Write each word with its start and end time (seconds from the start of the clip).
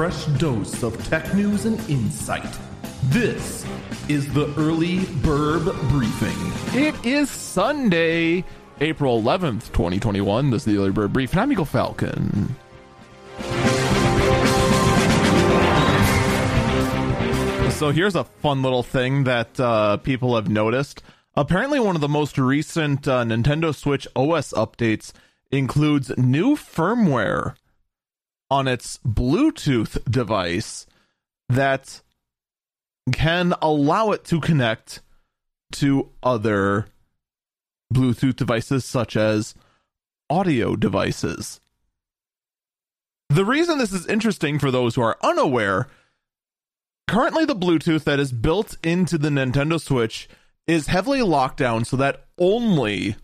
fresh 0.00 0.24
dose 0.38 0.82
of 0.82 0.96
tech 1.10 1.34
news 1.34 1.66
and 1.66 1.78
insight. 1.90 2.58
This 3.10 3.66
is 4.08 4.32
the 4.32 4.50
Early 4.56 5.04
Bird 5.16 5.64
Briefing. 5.90 6.38
It 6.74 6.94
is 7.04 7.28
Sunday, 7.28 8.42
April 8.80 9.20
11th, 9.20 9.70
2021. 9.74 10.48
This 10.48 10.62
is 10.62 10.64
the 10.64 10.78
Early 10.78 10.90
Bird 10.90 11.12
Brief, 11.12 11.32
and 11.32 11.40
I'm 11.42 11.52
Eagle 11.52 11.66
Falcon. 11.66 12.56
So 17.72 17.90
here's 17.90 18.16
a 18.16 18.24
fun 18.24 18.62
little 18.62 18.82
thing 18.82 19.24
that 19.24 19.60
uh, 19.60 19.98
people 19.98 20.34
have 20.34 20.48
noticed. 20.48 21.02
Apparently, 21.34 21.78
one 21.78 21.94
of 21.94 22.00
the 22.00 22.08
most 22.08 22.38
recent 22.38 23.06
uh, 23.06 23.22
Nintendo 23.24 23.74
Switch 23.74 24.08
OS 24.16 24.54
updates 24.54 25.12
includes 25.50 26.10
new 26.16 26.56
firmware 26.56 27.56
on 28.50 28.66
its 28.66 28.98
Bluetooth 29.06 30.10
device 30.10 30.86
that 31.48 32.00
can 33.12 33.54
allow 33.62 34.10
it 34.10 34.24
to 34.24 34.40
connect 34.40 35.00
to 35.72 36.10
other 36.22 36.86
Bluetooth 37.92 38.36
devices, 38.36 38.84
such 38.84 39.16
as 39.16 39.54
audio 40.28 40.76
devices. 40.76 41.60
The 43.28 43.44
reason 43.44 43.78
this 43.78 43.92
is 43.92 44.06
interesting 44.06 44.58
for 44.58 44.70
those 44.70 44.94
who 44.94 45.02
are 45.02 45.18
unaware 45.22 45.88
currently, 47.06 47.44
the 47.44 47.56
Bluetooth 47.56 48.04
that 48.04 48.20
is 48.20 48.32
built 48.32 48.76
into 48.84 49.18
the 49.18 49.28
Nintendo 49.28 49.80
Switch 49.80 50.28
is 50.66 50.86
heavily 50.86 51.22
locked 51.22 51.56
down 51.56 51.84
so 51.84 51.96
that 51.96 52.26
only 52.38 53.16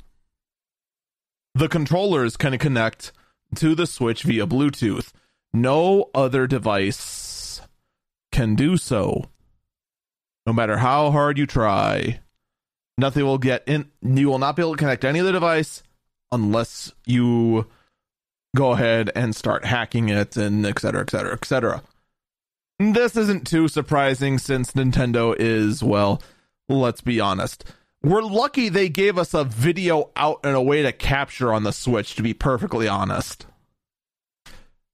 the 1.54 1.68
controllers 1.68 2.36
can 2.36 2.58
connect 2.58 3.12
to 3.56 3.74
the 3.74 3.86
Switch 3.86 4.22
via 4.22 4.46
Bluetooth. 4.46 5.12
No 5.52 6.10
other 6.14 6.46
device 6.46 7.60
can 8.32 8.54
do 8.54 8.76
so. 8.76 9.24
No 10.46 10.52
matter 10.52 10.78
how 10.78 11.10
hard 11.10 11.38
you 11.38 11.46
try, 11.46 12.20
nothing 12.98 13.24
will 13.24 13.38
get 13.38 13.64
in. 13.66 13.90
You 14.02 14.28
will 14.28 14.38
not 14.38 14.56
be 14.56 14.62
able 14.62 14.72
to 14.72 14.78
connect 14.78 15.04
any 15.04 15.20
other 15.20 15.32
device 15.32 15.82
unless 16.30 16.92
you 17.06 17.66
go 18.54 18.72
ahead 18.72 19.10
and 19.14 19.34
start 19.34 19.64
hacking 19.64 20.08
it 20.08 20.36
and 20.36 20.64
et 20.64 20.78
cetera, 20.78 21.02
et 21.02 21.10
cetera, 21.10 21.32
et 21.32 21.44
cetera. 21.44 21.82
This 22.78 23.16
isn't 23.16 23.46
too 23.46 23.68
surprising 23.68 24.38
since 24.38 24.72
Nintendo 24.72 25.34
is, 25.38 25.82
well, 25.82 26.20
let's 26.68 27.00
be 27.00 27.20
honest. 27.20 27.64
We're 28.06 28.22
lucky 28.22 28.68
they 28.68 28.88
gave 28.88 29.18
us 29.18 29.34
a 29.34 29.42
video 29.42 30.12
out 30.14 30.38
and 30.44 30.54
a 30.54 30.62
way 30.62 30.80
to 30.82 30.92
capture 30.92 31.52
on 31.52 31.64
the 31.64 31.72
Switch, 31.72 32.14
to 32.14 32.22
be 32.22 32.34
perfectly 32.34 32.86
honest. 32.86 33.46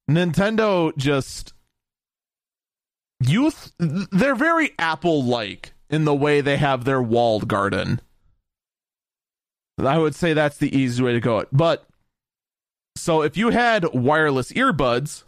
Nintendo 0.09 0.97
just 0.97 1.53
youth 3.19 3.71
they're 3.77 4.33
very 4.33 4.71
apple 4.79 5.23
like 5.23 5.73
in 5.91 6.05
the 6.05 6.15
way 6.15 6.41
they 6.41 6.57
have 6.57 6.85
their 6.85 7.03
walled 7.03 7.47
garden. 7.47 8.01
I 9.77 9.99
would 9.99 10.15
say 10.15 10.33
that's 10.33 10.57
the 10.57 10.75
easy 10.75 11.03
way 11.03 11.13
to 11.13 11.19
go 11.19 11.37
it. 11.37 11.49
But 11.51 11.87
so 12.97 13.21
if 13.21 13.37
you 13.37 13.51
had 13.51 13.93
wireless 13.93 14.51
earbuds, 14.53 15.23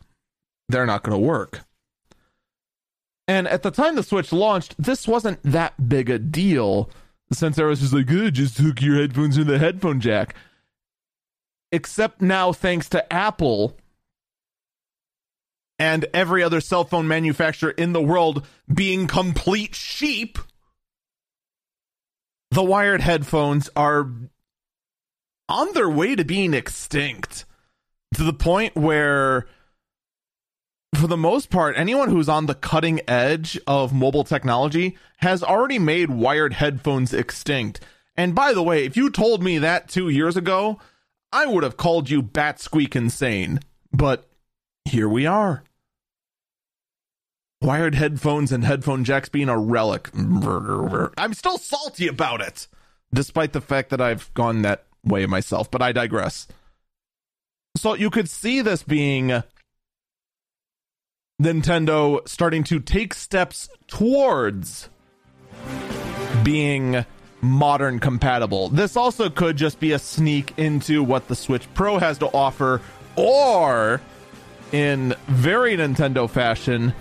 they're 0.70 0.88
not 0.88 1.04
going 1.04 1.16
to 1.16 1.24
work. 1.24 1.62
And 3.28 3.48
at 3.48 3.62
the 3.62 3.70
time 3.70 3.96
the 3.96 4.02
Switch 4.02 4.34
launched, 4.34 4.74
this 4.80 5.08
wasn't 5.08 5.44
that 5.44 5.88
big 5.88 6.10
a 6.10 6.18
deal 6.18 6.90
since 7.32 7.56
there 7.56 7.68
was 7.68 7.82
just 7.82 7.94
like, 7.94 8.10
oh, 8.10 8.30
just 8.30 8.58
hook 8.58 8.82
your 8.82 8.96
headphones 8.96 9.38
in 9.38 9.48
the 9.48 9.60
headphone 9.60 10.00
jack. 10.00 10.36
Except 11.72 12.22
now, 12.22 12.54
thanks 12.54 12.90
to 12.90 13.14
Apple, 13.14 13.76
and 15.78 16.06
every 16.14 16.42
other 16.42 16.62
cell 16.62 16.86
phone 16.86 17.08
manufacturer 17.08 17.72
in 17.72 17.94
the 17.94 18.02
world 18.02 18.46
being 18.74 19.08
complete 19.08 19.76
sheep, 19.76 20.38
the 22.52 22.64
wired 22.64 23.02
headphones 23.02 23.70
are 23.76 24.10
on 25.50 25.74
their 25.74 25.90
way 25.90 26.16
to 26.16 26.24
being 26.24 26.54
extinct 26.54 27.46
to 28.14 28.24
the 28.24 28.34
point 28.34 28.76
where 28.76 29.48
for 31.06 31.10
the 31.10 31.16
most 31.16 31.52
part 31.52 31.78
anyone 31.78 32.10
who's 32.10 32.28
on 32.28 32.48
the 32.48 32.56
cutting 32.56 33.00
edge 33.08 33.60
of 33.68 33.94
mobile 33.94 34.24
technology 34.24 34.98
has 35.18 35.44
already 35.44 35.78
made 35.78 36.10
wired 36.10 36.54
headphones 36.54 37.14
extinct 37.14 37.80
and 38.18 38.34
by 38.34 38.52
the 38.54 38.64
way 38.64 38.86
if 38.86 38.98
you 38.98 39.12
told 39.12 39.44
me 39.44 39.60
that 39.60 39.88
2 39.88 40.10
years 40.10 40.36
ago 40.36 40.80
i 41.32 41.46
would 41.46 41.62
have 41.62 41.78
called 41.78 42.10
you 42.10 42.24
bat 42.24 42.60
squeak 42.60 42.96
insane 42.96 43.60
but 43.94 44.28
here 44.84 45.08
we 45.08 45.28
are 45.28 45.64
wired 47.62 47.94
headphones 47.94 48.52
and 48.52 48.66
headphone 48.66 49.04
jacks 49.04 49.30
being 49.30 49.48
a 49.48 49.60
relic. 49.60 50.10
I'm 50.16 51.34
still 51.36 51.60
salty 51.60 52.08
about 52.08 52.42
it, 52.42 52.68
despite 53.14 53.54
the 53.54 53.62
fact 53.62 53.92
that 53.92 54.02
I've 54.02 54.34
gone 54.34 54.64
that 54.64 54.86
way 55.04 55.28
myself, 55.28 55.70
but 55.70 55.84
I 55.84 55.92
digress. 55.92 56.48
So 57.78 57.94
you 57.94 58.10
could 58.10 58.30
see 58.30 58.62
this 58.62 58.84
being 58.84 59.44
Nintendo 61.42 62.26
starting 62.28 62.64
to 62.64 62.80
take 62.80 63.14
steps 63.14 63.68
towards 63.88 64.90
being 66.44 67.06
modern 67.42 68.00
compatible. 68.00 68.70
This 68.70 68.96
also 68.96 69.30
could 69.30 69.58
just 69.58 69.80
be 69.82 69.92
a 69.92 70.00
sneak 70.00 70.54
into 70.58 71.04
what 71.04 71.28
the 71.28 71.36
Switch 71.36 71.68
Pro 71.74 71.98
has 71.98 72.18
to 72.20 72.28
offer, 72.28 72.82
or 73.18 74.00
in 74.72 75.14
very 75.28 75.76
Nintendo 75.76 76.30
fashion, 76.30 76.94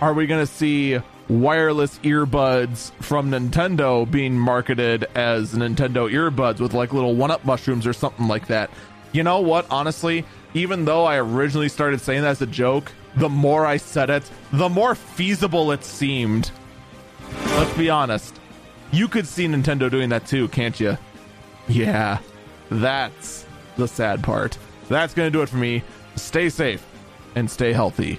are 0.00 0.14
we 0.14 0.26
going 0.26 0.44
to 0.44 0.52
see 0.52 0.98
wireless 1.28 1.98
earbuds 1.98 2.90
from 3.02 3.30
Nintendo 3.30 4.10
being 4.10 4.38
marketed 4.38 5.04
as 5.14 5.52
Nintendo 5.52 6.10
earbuds 6.10 6.58
with 6.58 6.72
like 6.72 6.94
little 6.94 7.14
one 7.14 7.30
up 7.30 7.44
mushrooms 7.44 7.86
or 7.86 7.92
something 7.92 8.28
like 8.28 8.46
that? 8.46 8.70
You 9.12 9.22
know 9.22 9.40
what? 9.40 9.66
Honestly, 9.70 10.24
even 10.54 10.86
though 10.86 11.04
I 11.04 11.18
originally 11.18 11.68
started 11.68 12.00
saying 12.00 12.22
that 12.22 12.30
as 12.30 12.42
a 12.42 12.46
joke, 12.46 12.92
the 13.18 13.28
more 13.28 13.66
I 13.66 13.76
said 13.76 14.10
it, 14.10 14.30
the 14.52 14.68
more 14.68 14.94
feasible 14.94 15.72
it 15.72 15.84
seemed. 15.84 16.50
Let's 17.46 17.76
be 17.76 17.90
honest. 17.90 18.38
You 18.92 19.08
could 19.08 19.26
see 19.26 19.46
Nintendo 19.46 19.90
doing 19.90 20.08
that 20.10 20.26
too, 20.26 20.48
can't 20.48 20.78
you? 20.78 20.96
Yeah, 21.68 22.18
that's 22.70 23.44
the 23.76 23.86
sad 23.88 24.22
part. 24.22 24.56
That's 24.88 25.14
going 25.14 25.26
to 25.26 25.36
do 25.36 25.42
it 25.42 25.48
for 25.48 25.56
me. 25.56 25.82
Stay 26.16 26.48
safe 26.48 26.84
and 27.34 27.50
stay 27.50 27.72
healthy. 27.72 28.18